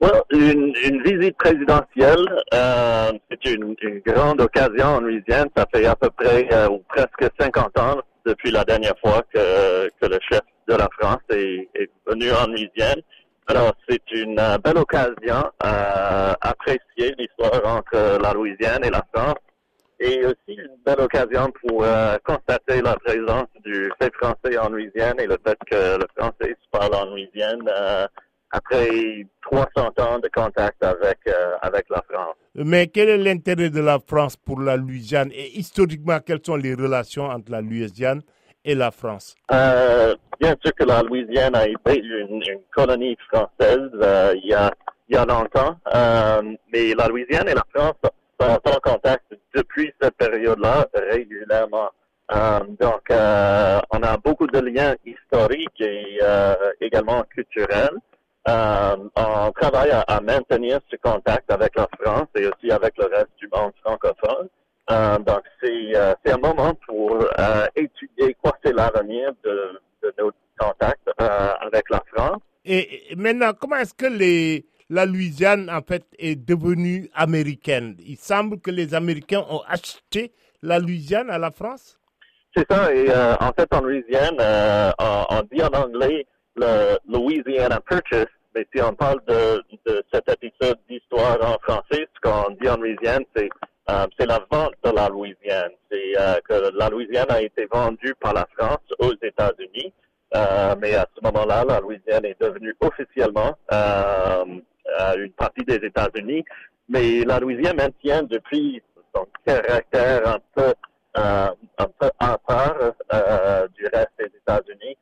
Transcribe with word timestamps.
Well, 0.00 0.22
une, 0.30 0.74
une 0.84 1.02
visite 1.02 1.36
présidentielle, 1.36 2.26
euh, 2.54 3.12
c'est 3.30 3.52
une, 3.52 3.74
une, 3.82 4.00
grande 4.00 4.40
occasion 4.40 4.86
en 4.86 5.00
Louisiane. 5.00 5.48
Ça 5.54 5.66
fait 5.72 5.84
à 5.84 5.94
peu 5.94 6.08
près 6.10 6.48
euh, 6.52 6.68
ou 6.70 6.82
presque 6.88 7.30
50 7.38 7.78
ans 7.78 8.00
depuis 8.24 8.50
la 8.50 8.64
dernière 8.64 8.98
fois 8.98 9.22
que, 9.32 9.88
que 10.00 10.06
le 10.06 10.18
chef 10.30 10.40
de 10.68 10.74
la 10.74 10.88
France 10.98 11.20
est, 11.30 11.68
est 11.74 11.90
venu 12.06 12.30
en 12.32 12.46
Louisiane. 12.46 13.02
Alors, 13.46 13.72
c'est 13.88 14.10
une 14.12 14.38
euh, 14.38 14.56
belle 14.58 14.78
occasion 14.78 15.50
à 15.60 16.36
apprécier 16.40 17.14
l'histoire 17.18 17.60
entre 17.66 18.18
la 18.22 18.32
Louisiane 18.32 18.84
et 18.84 18.90
la 18.90 19.04
France 19.12 19.34
et 19.98 20.24
aussi 20.24 20.58
une 20.58 20.78
belle 20.84 21.00
occasion 21.00 21.52
pour 21.62 21.84
euh, 21.84 22.16
constater 22.24 22.80
la 22.80 22.94
présence 22.94 23.48
du 23.64 23.90
fait 24.00 24.12
français 24.14 24.56
en 24.56 24.70
Louisiane 24.70 25.20
et 25.20 25.26
le 25.26 25.36
fait 25.44 25.58
que 25.70 25.98
le 25.98 26.06
français 26.16 26.56
se 26.62 26.68
parle 26.78 26.94
en 26.94 27.04
Louisiane 27.10 27.68
euh, 27.68 28.06
après 28.50 29.26
300 29.50 29.90
ans 29.98 30.18
de 30.18 30.28
contact 30.28 30.82
avec, 30.82 31.18
euh, 31.28 31.56
avec 31.62 31.86
la 31.90 32.02
France. 32.08 32.36
Mais 32.54 32.86
quel 32.88 33.08
est 33.08 33.18
l'intérêt 33.18 33.70
de 33.70 33.80
la 33.80 33.98
France 33.98 34.36
pour 34.36 34.60
la 34.60 34.76
Louisiane? 34.76 35.30
Et 35.32 35.58
historiquement, 35.58 36.18
quelles 36.24 36.44
sont 36.44 36.56
les 36.56 36.74
relations 36.74 37.24
entre 37.24 37.50
la 37.52 37.60
Louisiane 37.60 38.22
et 38.64 38.74
la 38.74 38.90
France? 38.90 39.34
Euh, 39.52 40.14
Bien 40.40 40.56
sûr 40.64 40.74
que 40.74 40.84
la 40.84 41.02
Louisiane 41.02 41.54
a 41.54 41.68
été 41.68 41.98
une, 41.98 42.40
une 42.48 42.60
colonie 42.74 43.14
française 43.28 43.90
euh, 44.00 44.32
il, 44.42 44.48
y 44.48 44.54
a, 44.54 44.72
il 45.08 45.14
y 45.14 45.18
a 45.18 45.26
longtemps, 45.26 45.76
euh, 45.94 46.42
mais 46.72 46.94
la 46.94 47.08
Louisiane 47.08 47.46
et 47.48 47.54
la 47.54 47.64
France 47.74 47.92
sont 48.40 48.58
en 48.64 48.80
contact 48.80 49.24
depuis 49.54 49.92
cette 50.00 50.14
période-là 50.16 50.86
régulièrement. 51.10 51.90
Euh, 52.32 52.60
donc, 52.80 53.02
euh, 53.10 53.80
on 53.90 54.02
a 54.02 54.16
beaucoup 54.16 54.46
de 54.46 54.60
liens 54.60 54.94
historiques 55.04 55.80
et 55.80 56.18
euh, 56.22 56.54
également 56.80 57.22
culturels. 57.24 57.96
Euh, 58.50 58.96
on 59.16 59.52
travaille 59.52 59.90
à, 59.90 60.00
à, 60.00 60.20
maintenir 60.20 60.80
ce 60.90 60.96
contact 60.96 61.50
avec 61.50 61.76
la 61.76 61.86
France 62.00 62.26
et 62.34 62.46
aussi 62.46 62.70
avec 62.70 62.94
le 62.98 63.06
reste 63.06 63.30
du 63.38 63.48
monde 63.54 63.72
francophone. 63.82 64.48
Euh, 64.90 65.18
donc, 65.18 65.42
c'est 65.62 65.94
euh, 65.94 66.14
un 66.26 66.38
moment 66.38 66.74
pour 66.86 67.24
étudier 67.76 68.36
quoi 68.42 68.56
c'est 68.64 68.72
l'avenir 68.72 69.30
de, 69.44 69.80
de, 70.02 70.14
nos 70.18 70.32
contacts 70.58 71.08
avec 71.18 71.88
la 71.90 72.02
France. 72.12 72.42
Et, 72.64 73.12
et 73.12 73.16
maintenant, 73.16 73.52
comment 73.58 73.76
est-ce 73.76 73.94
que 73.94 74.06
les, 74.06 74.66
la 74.88 75.06
Louisiane, 75.06 75.70
en 75.70 75.82
fait, 75.82 76.04
est 76.18 76.34
devenue 76.34 77.08
américaine? 77.14 77.96
Il 78.00 78.16
semble 78.16 78.58
que 78.58 78.70
les 78.72 78.94
Américains 78.94 79.44
ont 79.48 79.62
acheté 79.68 80.32
la 80.62 80.78
Louisiane 80.80 81.30
à 81.30 81.38
la 81.38 81.52
France 81.52 81.98
C'est 82.56 82.66
ça, 82.70 82.92
et 82.92 83.08
en 83.40 83.52
fait, 83.52 83.72
en 83.72 83.80
Louisiane, 83.80 84.36
on, 84.98 85.24
on 85.30 85.42
dit 85.52 85.62
en 85.62 85.68
anglais 85.68 86.26
le 86.56 86.98
Louisiana 87.08 87.80
Purchase, 87.80 88.26
mais 88.54 88.66
si 88.74 88.82
on 88.82 88.94
parle 88.94 89.20
de, 89.26 89.62
de 89.86 90.02
cet 90.12 90.28
épisode 90.28 90.78
d'histoire 90.88 91.38
en 91.42 91.58
français, 91.60 92.08
ce 92.14 92.20
qu'on 92.22 92.50
dit 92.60 92.68
en 92.68 92.76
Louisiane, 92.76 93.24
c'est 93.34 93.48
euh, 93.90 94.06
c'est 94.18 94.26
la 94.26 94.38
vente 94.50 94.74
de 94.84 94.90
la 94.90 95.08
Louisiane. 95.08 95.72
C'est 95.90 96.12
euh, 96.16 96.34
que 96.48 96.76
la 96.78 96.88
Louisiane 96.88 97.30
a 97.30 97.40
été 97.40 97.66
vendue 97.66 98.14
par 98.20 98.34
la 98.34 98.46
France 98.56 98.86
aux 99.00 99.14
États-Unis, 99.20 99.92
euh, 100.36 100.74
mais 100.80 100.94
à 100.94 101.06
ce 101.14 101.20
moment-là, 101.24 101.64
la 101.66 101.80
Louisiane 101.80 102.24
est 102.24 102.40
devenue 102.40 102.74
officiellement 102.80 103.56
une 105.16 105.32
partie 105.32 105.64
des 105.64 105.84
États-Unis. 105.84 106.44
Mais 106.88 107.24
la 107.24 107.40
Louisiane 107.40 107.76
maintient 107.76 108.22
depuis 108.22 108.82
son 109.14 109.26
caractère 109.44 110.28
un 110.28 110.38
peu 110.54 110.74
un 111.14 111.86
peu 111.98 112.10
à 112.20 112.38
part 112.38 112.76
du 113.74 113.86
reste 113.86 114.12
des 114.18 114.26
États-Unis 114.26 114.96